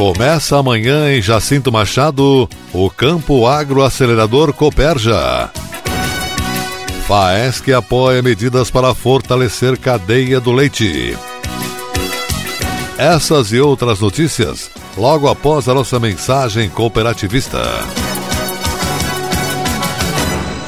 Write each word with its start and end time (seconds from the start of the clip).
Começa 0.00 0.56
amanhã 0.56 1.14
em 1.14 1.20
Jacinto 1.20 1.70
Machado 1.70 2.48
o 2.72 2.88
Campo 2.88 3.46
Agro 3.46 3.82
Acelerador 3.82 4.50
Coperja. 4.50 5.50
FAESC 7.06 7.70
apoia 7.74 8.22
medidas 8.22 8.70
para 8.70 8.94
fortalecer 8.94 9.78
cadeia 9.78 10.40
do 10.40 10.52
leite. 10.52 11.14
Essas 12.96 13.52
e 13.52 13.60
outras 13.60 14.00
notícias 14.00 14.70
logo 14.96 15.28
após 15.28 15.68
a 15.68 15.74
nossa 15.74 16.00
mensagem 16.00 16.70
cooperativista. 16.70 17.60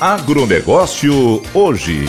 Agronegócio 0.00 1.40
hoje. 1.54 2.04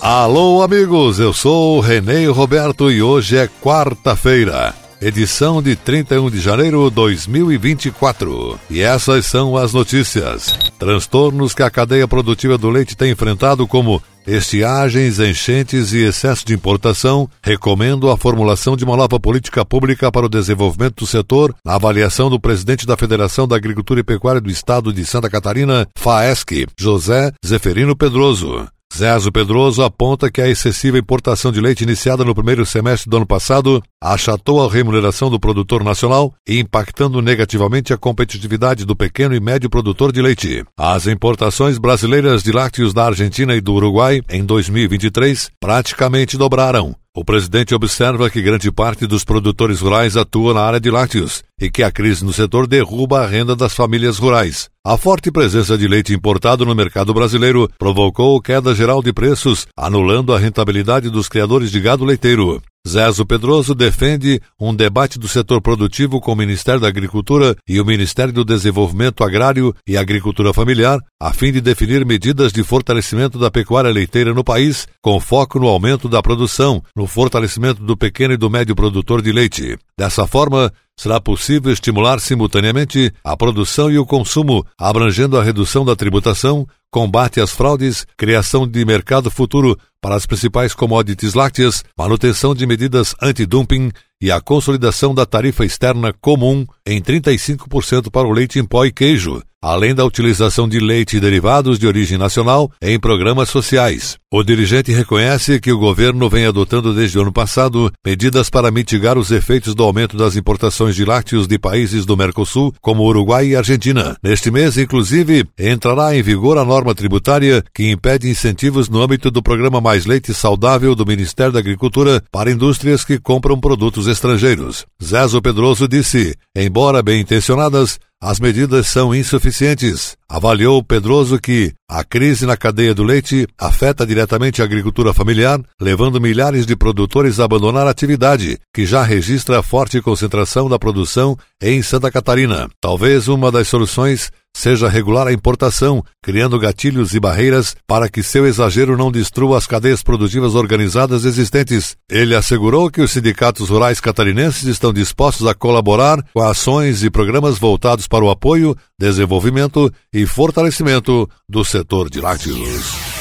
Alô, 0.00 0.62
amigos, 0.62 1.18
eu 1.18 1.32
sou 1.32 1.76
o 1.76 1.80
Renê 1.80 2.26
Roberto 2.26 2.90
e 2.90 3.02
hoje 3.02 3.36
é 3.36 3.48
quarta-feira, 3.62 4.74
edição 5.00 5.62
de 5.62 5.76
31 5.76 6.30
de 6.30 6.40
janeiro 6.40 6.88
de 6.88 6.96
2024. 6.96 8.58
E 8.70 8.80
essas 8.80 9.26
são 9.26 9.56
as 9.56 9.72
notícias. 9.72 10.58
Transtornos 10.78 11.54
que 11.54 11.62
a 11.62 11.70
cadeia 11.70 12.08
produtiva 12.08 12.56
do 12.56 12.70
leite 12.70 12.96
tem 12.96 13.12
enfrentado, 13.12 13.66
como 13.66 14.02
estiagens, 14.26 15.20
enchentes 15.20 15.92
e 15.92 16.04
excesso 16.04 16.44
de 16.44 16.54
importação, 16.54 17.28
recomendo 17.42 18.10
a 18.10 18.16
formulação 18.16 18.76
de 18.76 18.84
uma 18.84 18.96
nova 18.96 19.20
política 19.20 19.64
pública 19.64 20.10
para 20.10 20.26
o 20.26 20.28
desenvolvimento 20.28 20.96
do 20.96 21.06
setor, 21.06 21.54
na 21.64 21.74
avaliação 21.74 22.28
do 22.28 22.40
presidente 22.40 22.86
da 22.86 22.96
Federação 22.96 23.46
da 23.46 23.56
Agricultura 23.56 24.00
e 24.00 24.04
Pecuária 24.04 24.40
do 24.40 24.50
Estado 24.50 24.92
de 24.92 25.04
Santa 25.04 25.30
Catarina, 25.30 25.86
FAESC, 25.96 26.66
José 26.76 27.32
Zeferino 27.44 27.96
Pedroso. 27.96 28.66
Zezo 28.94 29.30
Pedroso 29.30 29.82
aponta 29.82 30.30
que 30.30 30.40
a 30.40 30.48
excessiva 30.48 30.98
importação 30.98 31.52
de 31.52 31.60
leite 31.60 31.84
iniciada 31.84 32.24
no 32.24 32.34
primeiro 32.34 32.64
semestre 32.64 33.10
do 33.10 33.16
ano 33.18 33.26
passado 33.26 33.82
achatou 34.02 34.64
a 34.64 34.72
remuneração 34.72 35.28
do 35.28 35.38
produtor 35.38 35.84
nacional, 35.84 36.34
impactando 36.48 37.20
negativamente 37.20 37.92
a 37.92 37.98
competitividade 37.98 38.84
do 38.84 38.96
pequeno 38.96 39.34
e 39.34 39.40
médio 39.40 39.68
produtor 39.68 40.12
de 40.12 40.22
leite. 40.22 40.64
As 40.78 41.06
importações 41.06 41.78
brasileiras 41.78 42.42
de 42.42 42.52
lácteos 42.52 42.94
da 42.94 43.06
Argentina 43.06 43.54
e 43.54 43.60
do 43.60 43.74
Uruguai 43.74 44.22
em 44.30 44.44
2023 44.44 45.50
praticamente 45.60 46.38
dobraram. 46.38 46.96
O 47.18 47.24
presidente 47.24 47.74
observa 47.74 48.28
que 48.28 48.42
grande 48.42 48.70
parte 48.70 49.06
dos 49.06 49.24
produtores 49.24 49.80
rurais 49.80 50.18
atua 50.18 50.52
na 50.52 50.60
área 50.60 50.78
de 50.78 50.90
lácteos 50.90 51.42
e 51.58 51.70
que 51.70 51.82
a 51.82 51.90
crise 51.90 52.22
no 52.22 52.30
setor 52.30 52.66
derruba 52.66 53.22
a 53.22 53.26
renda 53.26 53.56
das 53.56 53.72
famílias 53.72 54.18
rurais. 54.18 54.68
A 54.84 54.98
forte 54.98 55.32
presença 55.32 55.78
de 55.78 55.88
leite 55.88 56.12
importado 56.12 56.66
no 56.66 56.74
mercado 56.74 57.14
brasileiro 57.14 57.70
provocou 57.78 58.38
queda 58.38 58.74
geral 58.74 59.02
de 59.02 59.14
preços, 59.14 59.66
anulando 59.74 60.34
a 60.34 60.38
rentabilidade 60.38 61.08
dos 61.08 61.26
criadores 61.26 61.70
de 61.70 61.80
gado 61.80 62.04
leiteiro. 62.04 62.60
Zezo 62.86 63.26
Pedroso 63.26 63.74
defende 63.74 64.40
um 64.60 64.72
debate 64.72 65.18
do 65.18 65.26
setor 65.26 65.60
produtivo 65.60 66.20
com 66.20 66.32
o 66.32 66.36
Ministério 66.36 66.80
da 66.80 66.86
Agricultura 66.86 67.56
e 67.68 67.80
o 67.80 67.84
Ministério 67.84 68.32
do 68.32 68.44
Desenvolvimento 68.44 69.24
Agrário 69.24 69.74
e 69.84 69.96
Agricultura 69.96 70.54
Familiar, 70.54 71.00
a 71.20 71.32
fim 71.32 71.50
de 71.50 71.60
definir 71.60 72.06
medidas 72.06 72.52
de 72.52 72.62
fortalecimento 72.62 73.40
da 73.40 73.50
pecuária 73.50 73.90
leiteira 73.90 74.32
no 74.32 74.44
país, 74.44 74.86
com 75.02 75.18
foco 75.18 75.58
no 75.58 75.66
aumento 75.66 76.08
da 76.08 76.22
produção, 76.22 76.80
no 76.94 77.08
fortalecimento 77.08 77.82
do 77.82 77.96
pequeno 77.96 78.34
e 78.34 78.36
do 78.36 78.48
médio 78.48 78.76
produtor 78.76 79.20
de 79.20 79.32
leite. 79.32 79.76
Dessa 79.98 80.26
forma, 80.26 80.70
será 80.94 81.18
possível 81.18 81.72
estimular 81.72 82.20
simultaneamente 82.20 83.10
a 83.24 83.34
produção 83.34 83.90
e 83.90 83.98
o 83.98 84.04
consumo, 84.04 84.62
abrangendo 84.78 85.38
a 85.38 85.42
redução 85.42 85.86
da 85.86 85.96
tributação, 85.96 86.66
combate 86.90 87.40
às 87.40 87.50
fraudes, 87.50 88.06
criação 88.14 88.68
de 88.68 88.84
mercado 88.84 89.30
futuro 89.30 89.78
para 90.00 90.14
as 90.14 90.26
principais 90.26 90.74
commodities 90.74 91.32
lácteas, 91.32 91.82
manutenção 91.98 92.54
de 92.54 92.66
medidas 92.66 93.14
anti-dumping 93.22 93.90
e 94.20 94.30
a 94.30 94.40
consolidação 94.40 95.14
da 95.14 95.24
tarifa 95.24 95.64
externa 95.64 96.12
comum 96.12 96.66
em 96.86 97.00
35% 97.00 98.10
para 98.10 98.28
o 98.28 98.32
leite 98.32 98.58
em 98.58 98.64
pó 98.64 98.84
e 98.84 98.92
queijo, 98.92 99.42
além 99.62 99.94
da 99.94 100.04
utilização 100.04 100.68
de 100.68 100.78
leite 100.78 101.16
e 101.16 101.20
derivados 101.20 101.78
de 101.78 101.86
origem 101.86 102.18
nacional 102.18 102.70
em 102.80 103.00
programas 103.00 103.48
sociais. 103.48 104.18
O 104.38 104.44
dirigente 104.44 104.92
reconhece 104.92 105.58
que 105.58 105.72
o 105.72 105.78
governo 105.78 106.28
vem 106.28 106.44
adotando 106.44 106.92
desde 106.92 107.18
o 107.18 107.22
ano 107.22 107.32
passado 107.32 107.90
medidas 108.04 108.50
para 108.50 108.70
mitigar 108.70 109.16
os 109.16 109.30
efeitos 109.30 109.74
do 109.74 109.82
aumento 109.82 110.14
das 110.14 110.36
importações 110.36 110.94
de 110.94 111.06
lácteos 111.06 111.46
de 111.46 111.58
países 111.58 112.04
do 112.04 112.18
Mercosul, 112.18 112.70
como 112.82 113.02
Uruguai 113.04 113.46
e 113.46 113.56
Argentina. 113.56 114.14
Neste 114.22 114.50
mês, 114.50 114.76
inclusive, 114.76 115.46
entrará 115.58 116.14
em 116.14 116.20
vigor 116.20 116.58
a 116.58 116.66
norma 116.66 116.94
tributária 116.94 117.64
que 117.74 117.90
impede 117.90 118.28
incentivos 118.28 118.90
no 118.90 119.00
âmbito 119.00 119.30
do 119.30 119.42
programa 119.42 119.80
Mais 119.80 120.04
Leite 120.04 120.34
Saudável 120.34 120.94
do 120.94 121.06
Ministério 121.06 121.54
da 121.54 121.60
Agricultura 121.60 122.22
para 122.30 122.50
indústrias 122.50 123.06
que 123.06 123.18
compram 123.18 123.58
produtos 123.58 124.06
estrangeiros. 124.06 124.84
Zezo 125.02 125.40
Pedroso 125.40 125.88
disse, 125.88 126.36
embora 126.54 127.02
bem 127.02 127.22
intencionadas, 127.22 127.98
as 128.20 128.40
medidas 128.40 128.86
são 128.86 129.14
insuficientes. 129.14 130.16
Avaliou 130.28 130.82
Pedroso 130.82 131.38
que 131.38 131.72
a 131.88 132.02
crise 132.02 132.46
na 132.46 132.56
cadeia 132.56 132.94
do 132.94 133.04
leite 133.04 133.46
afeta 133.58 134.06
diretamente 134.06 134.25
a 134.34 134.64
agricultura 134.64 135.14
familiar, 135.14 135.60
levando 135.80 136.20
milhares 136.20 136.66
de 136.66 136.74
produtores 136.74 137.38
a 137.38 137.44
abandonar 137.44 137.86
a 137.86 137.90
atividade, 137.90 138.58
que 138.74 138.84
já 138.84 139.02
registra 139.02 139.62
forte 139.62 140.00
concentração 140.00 140.68
da 140.68 140.78
produção 140.78 141.36
em 141.62 141.80
Santa 141.82 142.10
Catarina. 142.10 142.68
Talvez 142.80 143.28
uma 143.28 143.50
das 143.50 143.68
soluções 143.68 144.30
seja 144.56 144.88
regular 144.88 145.26
a 145.28 145.32
importação, 145.32 146.02
criando 146.22 146.58
gatilhos 146.58 147.14
e 147.14 147.20
barreiras 147.20 147.76
para 147.86 148.08
que 148.08 148.22
seu 148.22 148.46
exagero 148.46 148.96
não 148.96 149.12
destrua 149.12 149.58
as 149.58 149.66
cadeias 149.66 150.02
produtivas 150.02 150.54
organizadas 150.54 151.26
existentes. 151.26 151.94
Ele 152.10 152.34
assegurou 152.34 152.90
que 152.90 153.02
os 153.02 153.10
sindicatos 153.10 153.68
rurais 153.68 154.00
catarinenses 154.00 154.64
estão 154.64 154.94
dispostos 154.94 155.46
a 155.46 155.54
colaborar 155.54 156.24
com 156.32 156.42
ações 156.42 157.02
e 157.04 157.10
programas 157.10 157.58
voltados 157.58 158.08
para 158.08 158.24
o 158.24 158.30
apoio, 158.30 158.74
desenvolvimento 158.98 159.92
e 160.12 160.24
fortalecimento 160.24 161.28
do 161.46 161.62
setor 161.62 162.08
de 162.08 162.20
lácteos. 162.22 163.15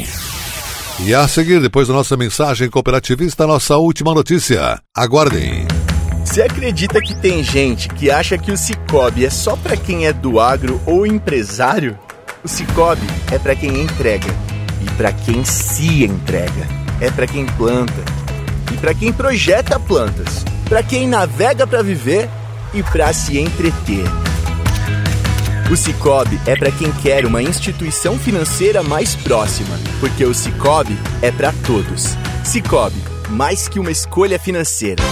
E 0.99 1.13
a 1.13 1.27
seguir, 1.27 1.59
depois 1.59 1.89
da 1.89 1.93
nossa 1.93 2.15
mensagem 2.15 2.69
cooperativista, 2.69 3.45
nossa 3.45 3.75
última 3.77 4.13
notícia. 4.13 4.79
Aguardem. 4.95 5.67
Você 6.23 6.41
acredita 6.41 7.01
que 7.01 7.13
tem 7.15 7.43
gente 7.43 7.89
que 7.89 8.09
acha 8.09 8.37
que 8.37 8.51
o 8.51 8.57
Cicobi 8.57 9.25
é 9.25 9.29
só 9.29 9.57
para 9.57 9.75
quem 9.75 10.07
é 10.07 10.13
do 10.13 10.39
agro 10.39 10.81
ou 10.85 11.05
empresário? 11.05 11.99
O 12.43 12.47
Cicobi 12.47 13.05
é 13.31 13.37
para 13.37 13.55
quem 13.55 13.81
entrega 13.81 14.33
e 14.81 14.89
para 14.91 15.11
quem 15.11 15.43
se 15.43 16.05
entrega. 16.05 16.65
É 17.01 17.11
para 17.11 17.27
quem 17.27 17.45
planta 17.45 18.03
e 18.73 18.77
para 18.77 18.93
quem 18.93 19.11
projeta 19.11 19.77
plantas, 19.77 20.45
para 20.69 20.81
quem 20.81 21.07
navega 21.07 21.67
para 21.67 21.83
viver 21.83 22.29
e 22.73 22.81
para 22.81 23.11
se 23.11 23.37
entreter. 23.37 24.24
O 25.71 25.75
Cicobi 25.75 26.39
é 26.45 26.55
para 26.55 26.71
quem 26.71 26.91
quer 26.91 27.25
uma 27.25 27.41
instituição 27.41 28.19
financeira 28.19 28.83
mais 28.83 29.15
próxima, 29.15 29.75
porque 29.99 30.23
o 30.23 30.31
Cicobi 30.31 30.95
é 31.23 31.31
para 31.31 31.51
todos. 31.65 32.15
Cicobi, 32.43 33.01
mais 33.31 33.67
que 33.67 33.79
uma 33.79 33.89
escolha 33.89 34.37
financeira. 34.37 35.03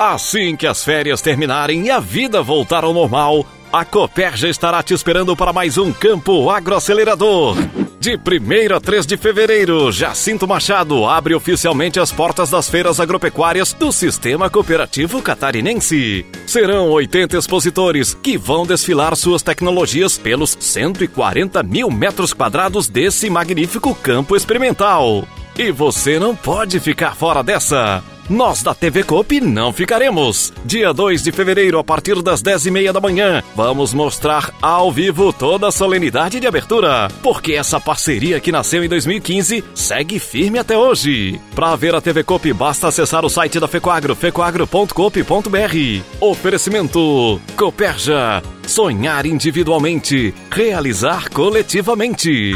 Assim 0.00 0.56
que 0.56 0.66
as 0.66 0.82
férias 0.82 1.20
terminarem 1.20 1.86
e 1.86 1.90
a 1.92 2.00
vida 2.00 2.42
voltar 2.42 2.82
ao 2.82 2.92
normal, 2.92 3.46
a 3.72 3.84
Coperja 3.84 4.48
estará 4.48 4.82
te 4.82 4.92
esperando 4.92 5.36
para 5.36 5.52
mais 5.52 5.78
um 5.78 5.92
Campo 5.92 6.50
Agroacelerador. 6.50 7.56
De 8.00 8.14
1 8.16 8.76
a 8.76 8.80
3 8.80 9.04
de 9.04 9.16
fevereiro, 9.16 9.90
Jacinto 9.90 10.46
Machado 10.46 11.04
abre 11.04 11.34
oficialmente 11.34 11.98
as 11.98 12.12
portas 12.12 12.48
das 12.48 12.70
feiras 12.70 13.00
agropecuárias 13.00 13.72
do 13.72 13.90
Sistema 13.90 14.48
Cooperativo 14.48 15.20
Catarinense. 15.20 16.24
Serão 16.46 16.90
80 16.90 17.36
expositores 17.36 18.14
que 18.14 18.38
vão 18.38 18.64
desfilar 18.64 19.16
suas 19.16 19.42
tecnologias 19.42 20.16
pelos 20.16 20.56
140 20.60 21.60
mil 21.64 21.90
metros 21.90 22.32
quadrados 22.32 22.88
desse 22.88 23.28
magnífico 23.28 23.92
campo 23.96 24.36
experimental. 24.36 25.26
E 25.58 25.72
você 25.72 26.20
não 26.20 26.36
pode 26.36 26.78
ficar 26.78 27.16
fora 27.16 27.42
dessa! 27.42 28.00
Nós 28.28 28.62
da 28.62 28.74
TV 28.74 29.04
Coop 29.04 29.40
não 29.40 29.72
ficaremos. 29.72 30.52
Dia 30.62 30.92
2 30.92 31.22
de 31.22 31.32
fevereiro, 31.32 31.78
a 31.78 31.84
partir 31.84 32.20
das 32.20 32.42
10 32.42 32.66
e 32.66 32.70
meia 32.70 32.92
da 32.92 33.00
manhã, 33.00 33.42
vamos 33.56 33.94
mostrar 33.94 34.52
ao 34.60 34.92
vivo 34.92 35.32
toda 35.32 35.68
a 35.68 35.72
solenidade 35.72 36.38
de 36.38 36.46
abertura, 36.46 37.08
porque 37.22 37.54
essa 37.54 37.80
parceria 37.80 38.38
que 38.38 38.52
nasceu 38.52 38.84
em 38.84 38.88
2015 38.88 39.64
segue 39.74 40.18
firme 40.18 40.58
até 40.58 40.76
hoje. 40.76 41.40
Para 41.54 41.74
ver 41.74 41.94
a 41.94 42.02
TV 42.02 42.22
Coop, 42.22 42.52
basta 42.52 42.88
acessar 42.88 43.24
o 43.24 43.30
site 43.30 43.58
da 43.58 43.66
Fecoagro, 43.66 44.14
fecoagro.coop.br. 44.14 46.02
Oferecimento 46.20 47.40
Coperja. 47.56 48.42
Sonhar 48.66 49.24
individualmente, 49.24 50.34
realizar 50.50 51.30
coletivamente. 51.30 52.52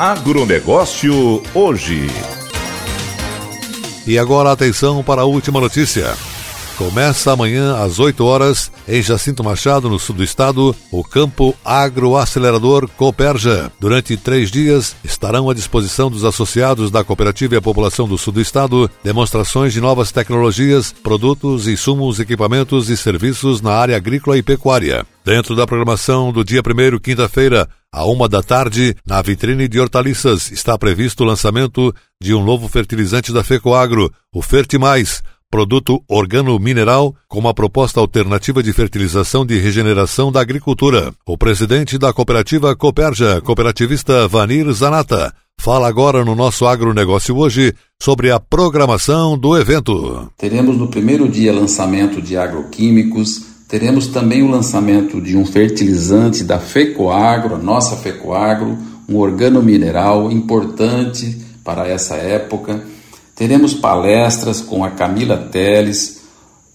Agronegócio 0.00 1.42
hoje. 1.54 2.06
E 4.06 4.18
agora 4.18 4.50
atenção 4.50 5.04
para 5.04 5.20
a 5.20 5.24
última 5.26 5.60
notícia. 5.60 6.16
Começa 6.80 7.30
amanhã 7.30 7.76
às 7.76 7.98
8 7.98 8.24
horas, 8.24 8.72
em 8.88 9.02
Jacinto 9.02 9.44
Machado, 9.44 9.90
no 9.90 9.98
sul 9.98 10.16
do 10.16 10.24
estado, 10.24 10.74
o 10.90 11.04
campo 11.04 11.54
Agroacelerador 11.62 12.88
Cooperja. 12.96 13.70
Durante 13.78 14.16
três 14.16 14.50
dias, 14.50 14.96
estarão 15.04 15.50
à 15.50 15.54
disposição 15.54 16.10
dos 16.10 16.24
associados 16.24 16.90
da 16.90 17.04
cooperativa 17.04 17.54
e 17.54 17.58
a 17.58 17.60
população 17.60 18.08
do 18.08 18.16
sul 18.16 18.32
do 18.32 18.40
estado 18.40 18.90
demonstrações 19.04 19.74
de 19.74 19.80
novas 19.80 20.10
tecnologias, 20.10 20.90
produtos, 20.90 21.68
insumos, 21.68 22.18
equipamentos 22.18 22.88
e 22.88 22.96
serviços 22.96 23.60
na 23.60 23.72
área 23.72 23.94
agrícola 23.94 24.38
e 24.38 24.42
pecuária. 24.42 25.04
Dentro 25.22 25.54
da 25.54 25.66
programação 25.66 26.32
do 26.32 26.42
dia 26.42 26.62
1 26.62 26.98
quinta-feira, 26.98 27.68
à 27.92 28.06
uma 28.06 28.26
da 28.26 28.42
tarde, 28.42 28.96
na 29.06 29.20
vitrine 29.20 29.68
de 29.68 29.78
hortaliças, 29.78 30.50
está 30.50 30.78
previsto 30.78 31.24
o 31.24 31.26
lançamento 31.26 31.94
de 32.22 32.32
um 32.32 32.42
novo 32.42 32.68
fertilizante 32.68 33.34
da 33.34 33.44
FECOAGRO, 33.44 34.10
o 34.32 34.40
Fertimais, 34.40 35.22
produto 35.50 36.00
organo-mineral 36.08 37.14
com 37.28 37.40
uma 37.40 37.52
proposta 37.52 37.98
alternativa 37.98 38.62
de 38.62 38.72
fertilização 38.72 39.44
de 39.44 39.58
regeneração 39.58 40.30
da 40.30 40.40
agricultura. 40.40 41.12
O 41.26 41.36
presidente 41.36 41.98
da 41.98 42.12
cooperativa 42.12 42.74
Coperja, 42.76 43.40
cooperativista 43.40 44.28
Vanir 44.28 44.70
Zanata, 44.72 45.34
fala 45.60 45.88
agora 45.88 46.24
no 46.24 46.36
nosso 46.36 46.66
agronegócio 46.66 47.36
hoje 47.36 47.74
sobre 48.00 48.30
a 48.30 48.38
programação 48.38 49.36
do 49.36 49.58
evento. 49.58 50.30
Teremos 50.38 50.76
no 50.78 50.86
primeiro 50.86 51.28
dia 51.28 51.52
lançamento 51.52 52.22
de 52.22 52.36
agroquímicos, 52.36 53.42
teremos 53.68 54.06
também 54.06 54.42
o 54.42 54.50
lançamento 54.50 55.20
de 55.20 55.36
um 55.36 55.44
fertilizante 55.44 56.44
da 56.44 56.60
Fecoagro, 56.60 57.56
a 57.56 57.58
nossa 57.58 57.96
Fecoagro, 57.96 58.78
um 59.08 59.16
organo-mineral 59.16 60.30
importante 60.30 61.44
para 61.64 61.88
essa 61.88 62.14
época 62.14 62.82
Teremos 63.40 63.72
palestras 63.72 64.60
com 64.60 64.84
a 64.84 64.90
Camila 64.90 65.34
Teles, 65.38 66.20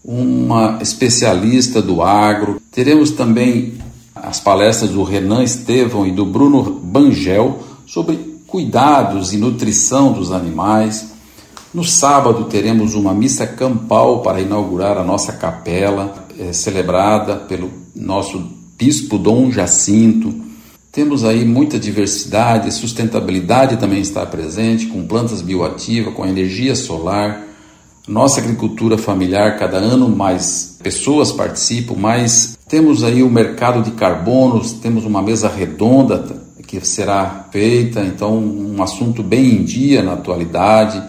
uma 0.03 0.79
especialista 0.81 1.79
do 1.79 2.01
agro. 2.01 2.59
Teremos 2.71 3.11
também 3.11 3.75
as 4.15 4.39
palestras 4.39 4.89
do 4.89 5.03
Renan 5.03 5.43
Estevão 5.43 6.07
e 6.07 6.11
do 6.11 6.25
Bruno 6.25 6.63
Bangel 6.63 7.59
sobre 7.85 8.39
cuidados 8.47 9.31
e 9.31 9.37
nutrição 9.37 10.11
dos 10.11 10.31
animais. 10.31 11.11
No 11.71 11.83
sábado 11.83 12.45
teremos 12.45 12.95
uma 12.95 13.13
missa 13.13 13.45
campal 13.45 14.23
para 14.23 14.41
inaugurar 14.41 14.97
a 14.97 15.03
nossa 15.03 15.33
capela, 15.33 16.15
é, 16.39 16.51
celebrada 16.51 17.35
pelo 17.35 17.69
nosso 17.95 18.43
bispo 18.75 19.19
Dom 19.19 19.51
Jacinto. 19.51 20.33
Temos 20.95 21.25
aí 21.25 21.43
muita 21.43 21.77
diversidade, 21.77 22.73
sustentabilidade 22.73 23.75
também 23.75 23.99
está 23.99 24.25
presente, 24.25 24.85
com 24.85 25.05
plantas 25.05 25.41
bioativas, 25.41 26.13
com 26.13 26.25
energia 26.25 26.73
solar, 26.73 27.43
Nossa 28.07 28.39
agricultura 28.39 28.97
familiar, 28.97 29.59
cada 29.59 29.75
ano 29.75 30.07
mais 30.07 30.77
pessoas 30.81 31.33
participam, 31.33 31.95
mais 31.95 32.57
temos 32.69 33.03
aí 33.03 33.21
o 33.23 33.29
mercado 33.29 33.81
de 33.81 33.91
carbonos, 33.91 34.71
temos 34.71 35.03
uma 35.03 35.21
mesa 35.21 35.49
redonda 35.49 36.23
que 36.65 36.79
será 36.85 37.49
feita, 37.51 37.99
então 37.99 38.37
um 38.37 38.81
assunto 38.81 39.21
bem 39.21 39.55
em 39.55 39.63
dia 39.65 40.01
na 40.01 40.13
atualidade. 40.13 41.03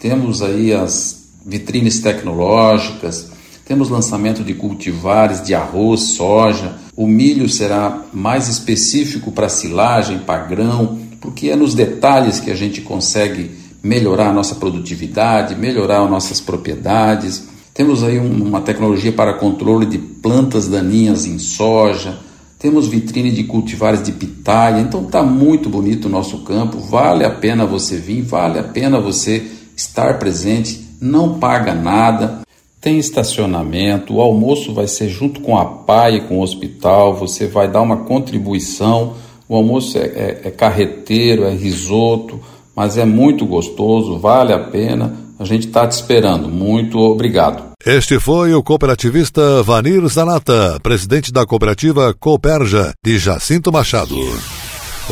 Temos 0.00 0.42
aí 0.42 0.72
as 0.72 1.28
vitrines 1.46 2.00
tecnológicas, 2.00 3.30
temos 3.64 3.90
lançamento 3.90 4.42
de 4.42 4.54
cultivares 4.54 5.40
de 5.40 5.54
arroz, 5.54 6.16
soja. 6.16 6.74
O 7.00 7.06
milho 7.06 7.48
será 7.48 8.02
mais 8.12 8.46
específico 8.46 9.32
para 9.32 9.48
silagem, 9.48 10.18
para 10.18 10.44
grão, 10.44 10.98
porque 11.18 11.48
é 11.48 11.56
nos 11.56 11.72
detalhes 11.72 12.40
que 12.40 12.50
a 12.50 12.54
gente 12.54 12.82
consegue 12.82 13.52
melhorar 13.82 14.28
a 14.28 14.32
nossa 14.34 14.56
produtividade, 14.56 15.54
melhorar 15.54 16.04
as 16.04 16.10
nossas 16.10 16.42
propriedades. 16.42 17.48
Temos 17.72 18.04
aí 18.04 18.18
uma 18.18 18.60
tecnologia 18.60 19.12
para 19.12 19.32
controle 19.32 19.86
de 19.86 19.96
plantas 19.96 20.68
daninhas 20.68 21.24
em 21.24 21.38
soja, 21.38 22.18
temos 22.58 22.86
vitrine 22.86 23.30
de 23.30 23.44
cultivares 23.44 24.02
de 24.02 24.12
pitaia, 24.12 24.82
então 24.82 25.04
está 25.04 25.22
muito 25.22 25.70
bonito 25.70 26.04
o 26.04 26.10
nosso 26.10 26.40
campo, 26.40 26.80
vale 26.80 27.24
a 27.24 27.30
pena 27.30 27.64
você 27.64 27.96
vir, 27.96 28.20
vale 28.20 28.58
a 28.58 28.62
pena 28.62 29.00
você 29.00 29.50
estar 29.74 30.18
presente, 30.18 30.86
não 31.00 31.38
paga 31.38 31.72
nada, 31.72 32.40
tem 32.80 32.98
estacionamento, 32.98 34.14
o 34.14 34.20
almoço 34.20 34.72
vai 34.72 34.86
ser 34.86 35.08
junto 35.08 35.40
com 35.40 35.58
a 35.58 35.64
PAI, 35.64 36.26
com 36.26 36.38
o 36.38 36.42
hospital, 36.42 37.14
você 37.14 37.46
vai 37.46 37.68
dar 37.68 37.82
uma 37.82 37.98
contribuição, 37.98 39.14
o 39.48 39.54
almoço 39.54 39.98
é, 39.98 40.02
é, 40.02 40.40
é 40.44 40.50
carreteiro, 40.50 41.44
é 41.44 41.52
risoto, 41.54 42.40
mas 42.74 42.96
é 42.96 43.04
muito 43.04 43.44
gostoso, 43.44 44.18
vale 44.18 44.52
a 44.52 44.58
pena. 44.58 45.14
A 45.38 45.44
gente 45.44 45.66
está 45.66 45.86
te 45.86 45.92
esperando. 45.92 46.48
Muito 46.48 46.98
obrigado. 46.98 47.70
Este 47.84 48.20
foi 48.20 48.52
o 48.52 48.62
cooperativista 48.62 49.62
Vanir 49.62 50.06
Zanata, 50.06 50.78
presidente 50.82 51.32
da 51.32 51.46
cooperativa 51.46 52.14
Cooperja, 52.18 52.92
de 53.02 53.18
Jacinto 53.18 53.72
Machado. 53.72 54.14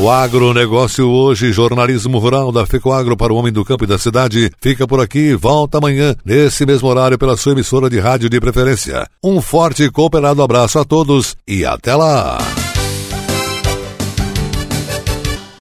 O 0.00 0.08
agronegócio 0.08 1.08
hoje, 1.08 1.50
jornalismo 1.50 2.18
rural 2.18 2.52
da 2.52 2.64
FECOAGro 2.64 3.16
para 3.16 3.32
o 3.32 3.36
homem 3.36 3.52
do 3.52 3.64
campo 3.64 3.82
e 3.82 3.86
da 3.86 3.98
cidade, 3.98 4.48
fica 4.60 4.86
por 4.86 5.00
aqui, 5.00 5.34
volta 5.34 5.78
amanhã, 5.78 6.14
nesse 6.24 6.64
mesmo 6.64 6.86
horário, 6.86 7.18
pela 7.18 7.36
sua 7.36 7.50
emissora 7.50 7.90
de 7.90 7.98
rádio 7.98 8.30
de 8.30 8.40
preferência. 8.40 9.08
Um 9.22 9.42
forte 9.42 9.82
e 9.82 9.90
cooperado 9.90 10.40
abraço 10.40 10.78
a 10.78 10.84
todos 10.84 11.36
e 11.48 11.64
até 11.64 11.96
lá! 11.96 12.38